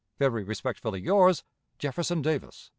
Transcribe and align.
"Very 0.17 0.43
respectfully 0.43 0.99
yours, 0.99 1.43
"Jefferson 1.77 2.23
Davis." 2.23 2.69